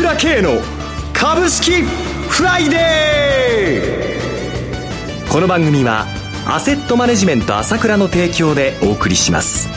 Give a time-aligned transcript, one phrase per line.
[0.00, 0.62] 倉慶の
[1.12, 6.06] 株式フライデーこの番組は
[6.46, 9.68] アセットマネジメント朝倉の提供でお送りします。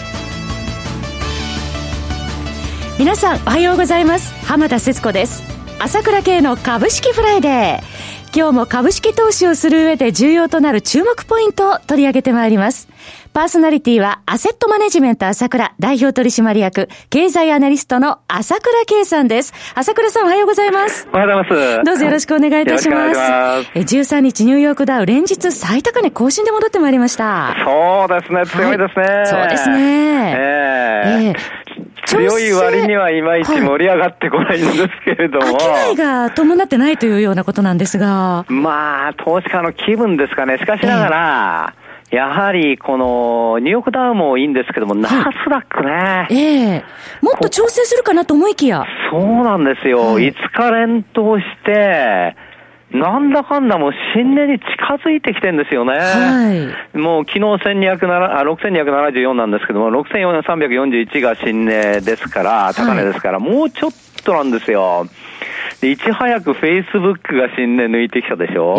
[2.97, 4.33] 皆さんおはようございます。
[4.45, 5.43] 浜田節子です。
[5.77, 7.92] 朝倉慶の株式フライデー
[8.35, 12.87] 今日も株式投資をする上で重要となる注目ポイントを取り上げてまいります。
[13.31, 19.53] パーソナリティは、アセットマネジメント朝倉代表取締役、経済アナリストの朝倉慶さんです。
[19.75, 21.07] 朝倉さんおはようございます。
[21.13, 21.83] おはようございます。
[21.83, 23.19] どうぞよろしくお願いいたします。
[23.19, 27.55] ますえ13日ニューヨークダウ連日最高値更新で戻ってまいりました。
[27.63, 29.05] そうですね、強いですね。
[29.05, 30.31] はい、そうですね。
[30.31, 31.62] えー、えー
[32.05, 35.53] 強い割にはいまいち盛り上がってこないんですけれども。
[35.57, 38.45] はい、が伴ってないというようなことなんですが。
[38.47, 40.57] まあ、投資家の気分ですかね。
[40.57, 41.73] しかしながら、
[42.11, 45.13] えー、やはり、この、ニューヨークダウもいいんですけども、ナス
[45.49, 46.27] ダックね。
[46.29, 48.85] ええー、もっと調整するかなと思いきや。
[49.11, 50.13] そうなんですよ。
[50.13, 52.35] はい、5日連投して、
[52.93, 54.65] なんだかんだもう新年に近
[55.03, 55.97] づいてきてるんですよね。
[55.97, 56.53] は
[56.93, 63.91] い、もう昨日6274なんですけども、6341が新値ですから、高値ですから、はい、もうちょっ
[64.23, 65.07] となんですよ。
[65.81, 68.77] でいち早くフェイスブックが新年抜いてきたでしょ、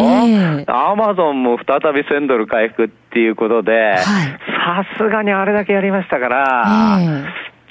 [0.69, 7.25] アマゾンも再び1000ドル回復っていうことで、さすがにあれだけやりましたから、えー、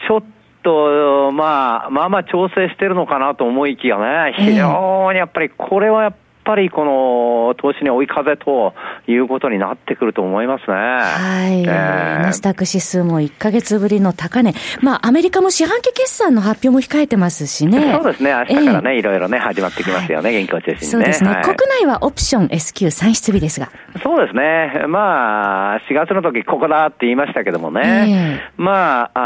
[0.07, 0.23] ちょっ
[0.61, 8.73] と、まあ、まあまあ調整してるのかなと思いきやね、非常にやっぱりこれはやっぱりこの投資に追い風と
[9.07, 10.75] いうことになってくると思いますね。
[10.75, 11.61] はい。
[11.61, 14.53] えー、ナスダック指数も1か月ぶりの高値。
[14.81, 17.93] まあ、アメリカも四半期決算の発表も控えてますしね。
[17.93, 18.31] そうですね。
[18.31, 21.43] 明日からね、えー、いろいろね、始まってきますよね、現況中心に、ね、そうですね、はい。
[21.43, 23.69] 国内はオプション S q 算出日ですが。
[24.01, 24.85] そうですね。
[24.87, 28.39] まあ、4月の時ここだって言いましたけどもね。
[28.57, 29.23] えー、まあ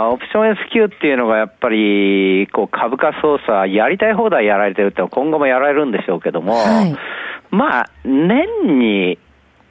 [0.00, 6.96] あ、オプション S q っていうのがやっぱり、こう、株価操作やりたい放題やられてるって今後もやられるんでしょうけども、はい、
[7.50, 8.46] まあ、年
[8.78, 9.18] に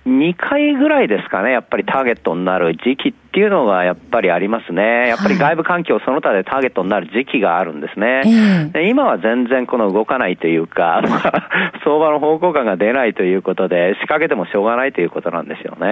[0.08, 5.08] 2回ぐらいですかね、やっぱりターゲットになる時期っていうのがやっぱりありますね。
[5.08, 8.72] やっぱり外部環境その他でターゲットになる時期があるんですね。
[8.74, 11.02] で今は全然この動かないというか、
[11.84, 15.88] 相場の方向感が出ないということで、仕掛けてもしょうがないということなんですよね。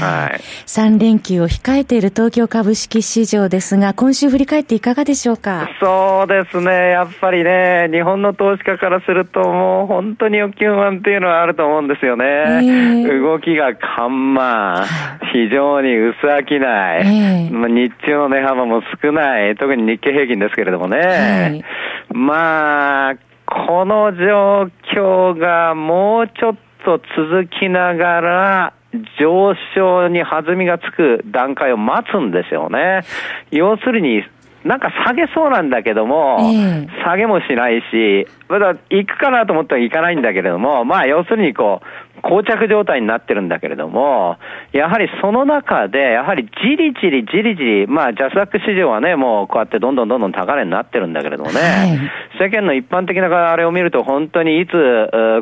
[0.00, 0.30] はい。
[0.30, 5.68] はい、3連休を控えている東京株式市場ですが、今週振り返っていかがでしょうか？
[5.80, 6.90] そうですね。
[6.90, 13.04] やっぱりね、日本の投資家からするともう本当に欲求満っていうのはあると思うんですよね。
[13.20, 14.84] 動きが緩慢、
[15.32, 17.50] 非常に薄飽きない。
[17.50, 19.56] まあ、日中の値幅も少ない。
[19.56, 20.98] 特に日経平均ですけれどもね。
[20.98, 23.14] はい、まあ、
[23.44, 28.72] この状況がもうちょっと続きながら、
[29.20, 33.02] 上昇に弾みがつく段階を待つんですよね。
[33.50, 34.22] 要するに、
[34.64, 41.86] なんか下げそうなんだけども、えー、下げもしないし、まだ行くかなと思ったら行かないんだけれども、まあ要するにこう、
[42.22, 44.36] 膠着状態になってるんだけれども、
[44.72, 51.98] やはりその中で、やはりじりじりじりじり、まあ、ジャスダック市場はね、もうこうやってどんどんどんどん高値になってるんだけれどもね、はい、
[52.38, 54.72] 世間の一般的なあれを見ると、本当にいつ、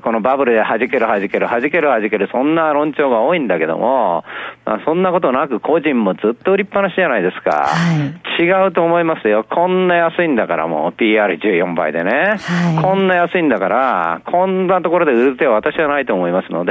[0.03, 4.25] このバブルで弾ける弾ける、弾ける弾ける、そんな論調が多いんだけども、
[4.65, 7.67] まあ、そんなことなく、個人もずっと売りっぱなしじゃないですか。
[7.67, 7.95] は
[8.39, 9.45] い、違うと思いますよ。
[9.49, 16.66] こんな安いんだからもう、PR14 倍でね、はい、こんな安いんだから、こんなところで売る手は私はないと思いますので、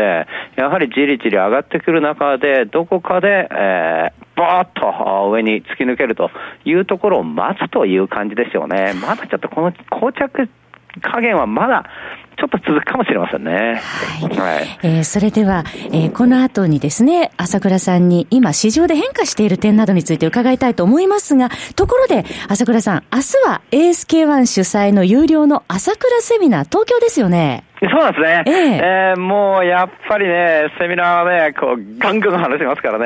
[0.56, 6.29] やはりじりじり上がってくる中で、どこかで、えー、バーッと上に突き抜けると
[6.66, 8.94] いうところを待つという感じですよね。
[9.01, 10.50] まだちょっとこの膠着
[11.01, 11.85] 加減はまだ
[12.38, 13.81] ちょっと続くかもしれませんね。
[13.81, 14.38] はい。
[14.38, 27.65] はい、えー、それでは、えー、この後にですね、朝倉さんに今市場で変化している点などについて伺いたいと思いますが、ところで、朝倉さん、明日は ASK1 主催の有料の朝倉セミナー、東京ですよね。
[27.81, 28.44] そうなんですね。
[28.47, 33.06] えええー、もうやっぱりね、セミナーはね、こう、ガンガン話しますからね、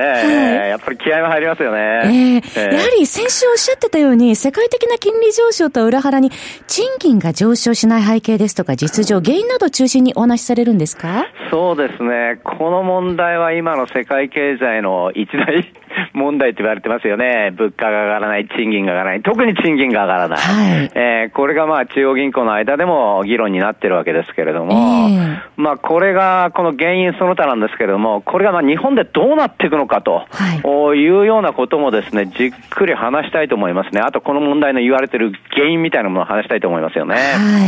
[0.59, 1.79] はい、やっぱり気合が入りますよね。
[1.79, 6.29] えー、えー、やはり先週おっしゃってたように、世界的な金利上昇と裏腹に、
[6.67, 11.25] 賃金が上昇しない背景ですとか、実情、原因など中心にお話しされるんですか？
[11.51, 12.39] そうですね。
[12.43, 15.65] この問題は今の世界経済の一大
[16.13, 17.51] 問題と言われてますよね。
[17.55, 20.39] 物価が上がらない、賃金が上がらない、特に賃金が上がらない。
[20.39, 34.01] はい、えー、これがまあ中央銀行の間でも議論になってるわけですけれども、えー、まあこれがこの原因その他なんですけれども、これがまあ日本でどうなっていくのかと、はい、いうようなこともですね、じっくり話したいと思いますね。
[34.01, 37.15] あとこの問題の言われてる原因みたいなものを話したいと思いますよね。
[37.15, 37.19] は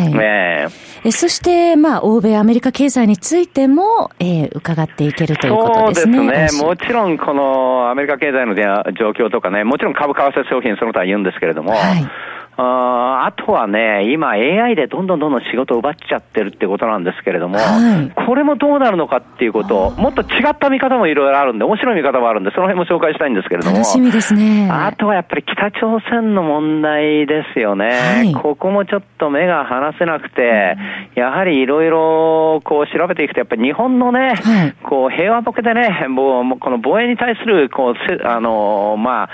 [0.09, 6.17] い、えー、そして、まあ欧米、アメリカ経済についても、えー、伺っていけるということですね。
[6.17, 6.67] そうですね。
[6.67, 12.07] もちろんこのアメリカ経済の状況とかね、もちろん株、為替商品その他言うんですけれども、はい。
[12.63, 23.77] ああとはね、今 AI でどんどんどんどん仕事を奪っちゃってるってことなんですけれども、はい、これもどうなるのかっていうこと、もっと違った見方もいろいろあるんで、面白い見方もあるんで、その辺も紹介したいんですけれども。
[23.77, 24.69] 楽しみですね。
[24.69, 27.89] あとはやっぱり北朝鮮の問題ですよね。
[27.89, 30.77] はい、ここもちょっと目が離せなくて、
[31.15, 39.29] やはりいろいろこう調べていくと、やっぱり日本のね、はい、こう平和ボケでね、もうこの防衛に対する、こう、あの、まあ、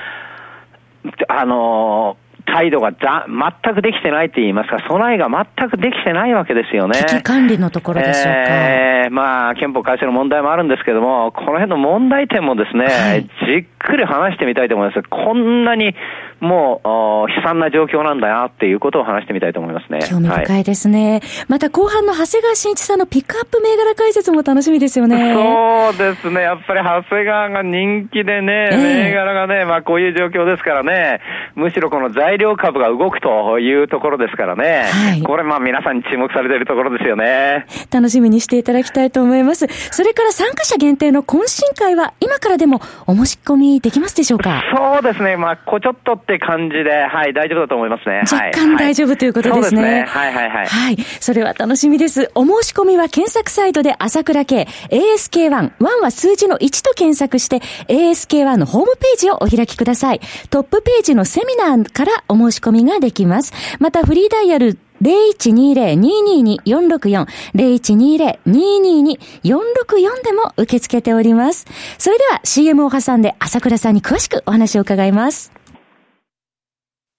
[1.30, 7.00] あの、態度がだ全くできてないと言いますか、備えが全くできてないわけですよね。
[7.00, 8.30] 危機管理のところでしょうか。
[8.32, 15.08] えー、まあ、憲法改正の問題もあるんですけども、この辺の問題点もですね、はい、じっくり話してみたいと思います。
[15.10, 15.94] こんなに
[16.40, 16.82] も
[17.28, 20.00] う悲惨な状況なんだなっていうことを話してみたいと思いますね。
[20.08, 21.14] 興味深いですね。
[21.14, 25.34] はい、また後半の長谷川慎一さんのピックアップ銘柄解説も楽しみですよね。
[25.34, 26.42] そうですね。
[26.42, 31.22] やっぱり長谷川が人気でね、えー、銘柄がね、まあこういう状況ですからね、
[31.56, 34.86] むしろこの材料株が動くというところですからね。
[34.92, 37.66] はい、これまあ皆さんに注目されているところですよね。
[37.92, 39.68] 楽しみにしていただきたいと思います。
[39.92, 44.63] それから参加者限定の懇親会は今からでもお申し込みできますでしょうか？
[44.75, 45.36] そうですね。
[45.36, 48.19] まあこちょっとって感じで、はい、大丈夫だと思いますね。
[48.31, 49.81] 若干大丈夫ということですね。
[49.81, 50.68] ねはいはいはい。
[50.68, 50.98] はい。
[51.19, 52.30] それは楽しみです。
[52.36, 60.22] お申し込みは検索サイトで朝倉系 ASK1、1は数字の1と検索して ASK1 のホームページをお開きください。
[60.51, 63.54] トップページのセミナーからお申し込みができます。
[63.80, 71.66] またフリーダイヤル0120-222-464、0120-222-464でも受け付けております。
[71.98, 75.52] それでは CM を挟んで朝倉さんに詳しくお話を伺います。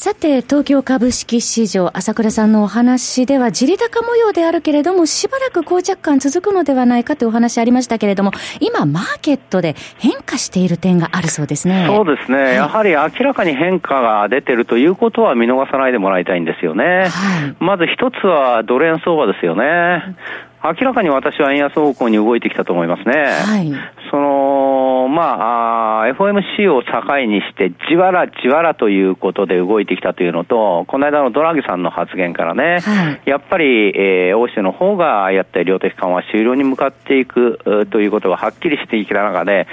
[0.00, 8.30] さて、東京株式市場、朝倉さんのお話では、地利高模様であるけれども、しばらく膠着感続くのではないかというお話ありましたけれども、
[8.60, 11.84] 今、マーケットで変化している点があるそうですね。
[11.88, 12.38] そうですね。
[12.38, 16.84] はい、やはり明らかに変化が出てるということは見逃さないでもらいたいんですよね。
[16.84, 20.14] はい、まず一つはドル円相場ですよね。
[20.62, 23.14] 明らかに私は円安方向に動いてきたと思いますね。
[23.14, 23.72] はい、
[24.10, 33.64] その、まあ、FOMC を境にして、じわらじわらということで動いてきたというのと、この間のドラギさんの発言からね、はい、やっぱり、
[33.96, 37.58] えー、欧州の方がやった量的緩和終了に向かっていく
[37.90, 39.66] ということがはっきりしてきた中で、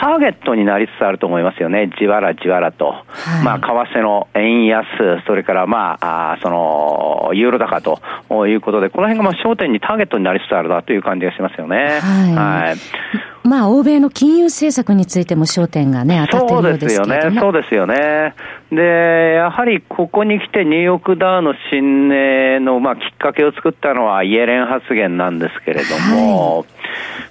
[0.00, 2.86] ターゲットになりつつあると思いますよね、じわらじわらと。
[2.86, 4.86] はい、まあ、為替の円安、
[5.26, 12.00] それからまあ、あその、ユーロ高ということで、この辺がまあ焦点にターゲットになりつつあるなという感じがしますよね。
[12.00, 12.68] はい。
[12.68, 17.40] はいまあ、欧米の金融政策についても焦点がね、当たってるようですけどそうですよね。
[17.40, 18.34] そうですよね。
[18.70, 26.66] で、やはりここに来てニューヨークダウの新値の、まあ、きっかけを作ったのはイエレン発言なんですけれども、はい、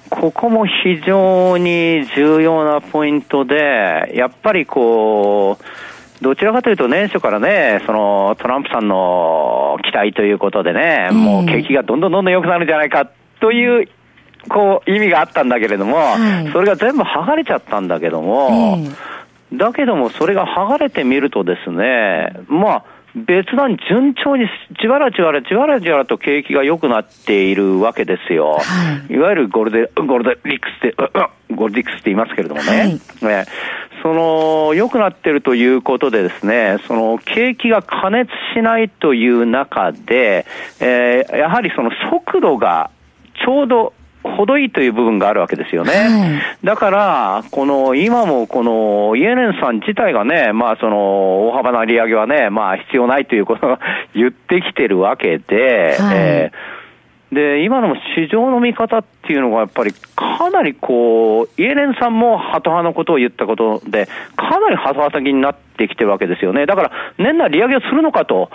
[0.10, 5.64] ここも非常に重要なポイントで、やっぱりこう、
[6.24, 13.08] どちらかというと年初からね、そのトランプさんの期待ということでね、もう景気がどんどんどんどん良くなるんじゃないか
[13.40, 13.88] という
[14.50, 18.78] こう意味があったんだけれども、はい、それが全部剥がれちゃったんだけども、
[19.54, 24.46] だけどもそれが剥がれてみるとですね、まあ、別段順調に
[24.80, 28.60] じわらじわらじわらじわらと景気が良くなっているわけですよ。
[28.60, 28.62] は
[29.10, 30.96] い、いわゆるゴールデン、ゴールデンリックスって、
[31.56, 32.70] ゴールディックスって言いますけれどもね。
[32.70, 32.94] はい、
[33.26, 33.46] ね
[34.04, 40.46] その、良くなっているということでですね、その、景気が加熱しないという中で、
[40.80, 42.92] えー、やはりその速度が
[43.44, 45.92] ちょうど程いいという部分があるわけですよね。
[45.92, 46.28] は
[46.62, 53.78] い、だから、この、今もこの、イエレンさん自体がね、まあその、大幅な利上げはね、まあ必要ないということを
[54.14, 56.78] 言ってきてるわけで、はい、えー
[57.32, 66.66] で、今の市場の見方っていうのがやっぱりかなりこう、イエレンさんもハト派のことを言ったことで、かなりハト派的になってきてるわけですよね。
[66.66, 68.50] だから、年内利上げをするのかと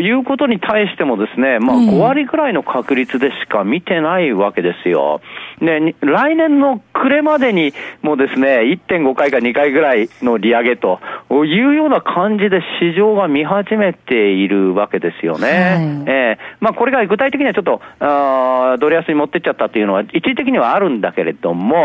[0.00, 5.20] いうことに対してもですね、まあ5割ぐらいの確率でしか見てないわけですよ。
[5.60, 15.46] で、来年の暮れまでにもですね、1.5回か2回ぐらいの利上げというような感じで市場が見始めているわけですよね。
[15.46, 21.82] はい、えー、まあこれが具体的にはちょっと、あドル安に持ってっちゃったっていうのは一時的にはあるんだけれども、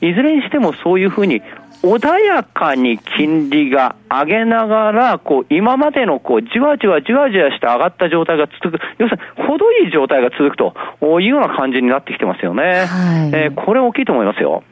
[0.00, 1.42] いずれにしてもそういうふうに
[1.82, 10.74] 穏やかに金利が上げながら、こう、今までのこう、じわじわじわじわして上がった状態が続く、要するに、程いい状態が続くと
[11.20, 12.62] いうような感じになってきてますよね。
[12.62, 14.62] はい、えー、これ大きいと思いますよ。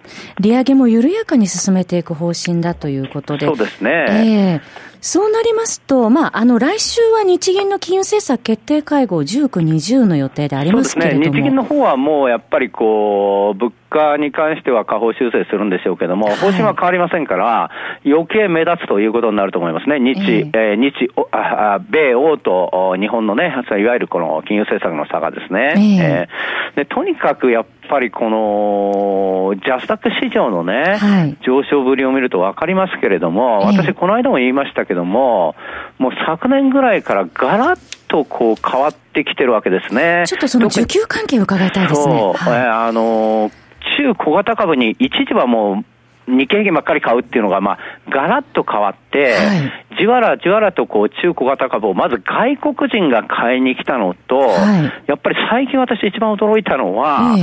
[0.40, 3.46] 利上げも緩やかに進めていく方針だということで。
[3.46, 4.60] そうですね。
[4.60, 11.24] えーそうなりますと、まあ、あの、来週は日銀の金融政策決定会合19、20の予定でありますけれども。
[11.24, 11.42] そうですね。
[11.42, 17.70] 日銀の方はもうやっぱりこう、物価に関しては下方修正するんでしょうけども、方針は変わりませんから、
[18.06, 19.98] 余計目立つということになると思いますね。
[19.98, 25.74] 日、えー、えー、日、あ米欧と日本のね、いわゆるこの金融政策の差がですね。
[25.76, 35.54] えー、えー、でとにかくやっぱりこの、ジャスタック市場のね、はい、上昇ぶりを見ると分かりますけれども、私この間も言いましたけども、
[35.98, 40.24] もう昨年ぐらいからガラッとこう変わってきてるわけですね。
[40.26, 42.14] ちょっとその需給関係を伺いたいですね。
[42.46, 43.50] あの、
[43.98, 45.84] 中小型株に一時はもう
[46.26, 47.78] 日経平均ばっかり買うっていうのが、まあ、
[48.10, 57.36] ガラッと変わって、はい、じわらじわらとこう中小型株をまず外国人が買いに来たのと、はい、やっぱり最近私一番驚いたのは、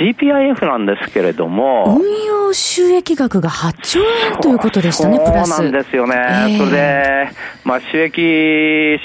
[0.00, 1.98] GPIF なんですけれども。
[1.98, 5.50] 運用収益額が8兆円ということでしたね、プラス。
[5.56, 6.14] そうなんですよね。
[6.16, 7.28] えー、それで、
[7.64, 8.16] まあ収益、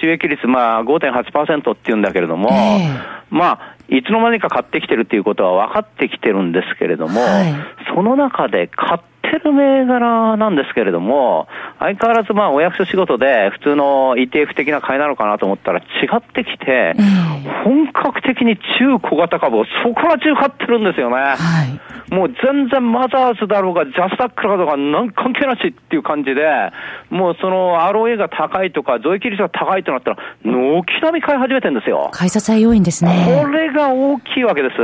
[0.02, 7.54] 収益率、まあ5.8%っていうんだけれども、えー、まあ、いつの間にか買ってきてるっていうことは分かってきてるんですけれども、はい、
[7.94, 11.48] その中で買ってる銘柄なんですけれども、
[11.80, 15.84] 相変わらずまあお役所仕事で普通の ETF 的な買いなのかなと思ったら違
[16.16, 16.96] ってきて、
[17.64, 21.16] 本格的に中小型株をそこら中買ってるんですよね。
[21.16, 26.44] はいもう全然マザーズだろうが、ジャスタックだとか、なん関係なしっていう感じで、
[27.10, 32.10] もうその ROA が高いとか、増益率が高いとなったら、軒並み買い始めてるんですよ。
[32.14, 33.42] 買い支え要因ですね。
[33.42, 34.76] これが大きいわけです。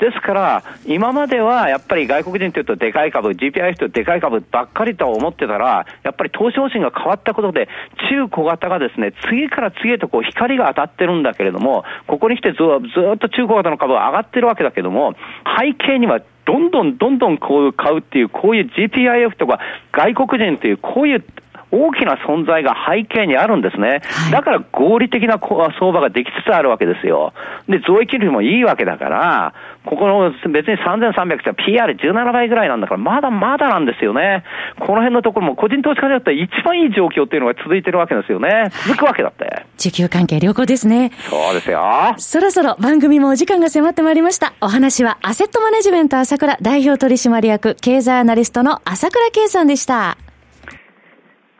[0.00, 7.68] ですから、今まではやっぱり外国人というとでかい株、GPI とでかい株ばっかりと思ってたら、やっぱり投資方針が変わったことで、
[8.10, 15.14] 中小型がですね、次から次へとこう光が当たってるんだけれども、ここに来てずずっと中小型の株は上がってるわけだけども、
[15.58, 19.58] 背景にはどんどんどんどんこう買うっていう、こういう GPIF とか
[19.92, 21.24] 外国人という、こういう
[21.70, 24.00] 大きな存在が背景にあるんですね。
[24.04, 27.32] はい、だから合理的な相場ができつつあるわけですよ。
[27.68, 34.44] で、増益率もいいわけだから、ここの別に3300って PR17 倍ぐらいなんだから、まだまだなんですよね。
[34.80, 38.70] この辺のところも個人投資家だったら一番いい状況っていうのが続いてるわけですよね。
[38.86, 39.64] 続くわけだって。
[39.78, 41.10] 需給関係良好ですね。
[41.30, 41.82] そうですよ。
[42.16, 44.52] そろそろ番組もお時間が迫ってまいりました。
[44.60, 50.18] お話はアセットマネジメント朝倉代表取締役経済アナリストの朝倉圭さんでした。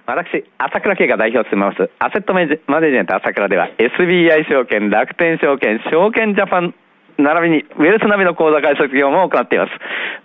[0.09, 2.57] 私、朝倉慶が代表を務めます、アセットマネジ
[2.97, 6.75] メント朝倉では、SBI 証券、楽天証券、証券ジャパン、
[7.19, 9.73] 並びに、ウェルス並みの口座開設業務を行っています。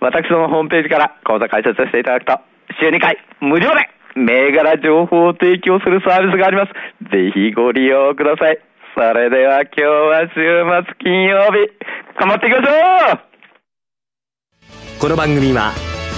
[0.00, 2.40] 私どもホームページから口座開設していただくと、
[2.80, 6.72] 週2回、無料で、銘柄情報を提供するサービスがあります。
[7.12, 8.58] ぜひご利用ください。
[8.94, 11.68] それでは今日は週末金曜日、
[12.16, 12.72] 頑張っていきましょ
[13.12, 15.72] うこの番組は、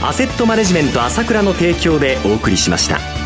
[0.07, 3.26] アセットマネジメント朝倉の提供でお送りしました。